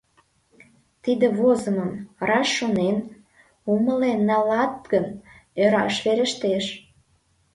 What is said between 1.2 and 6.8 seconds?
возымым, раш шонен, умылен налат гын, ӧраш верештеш.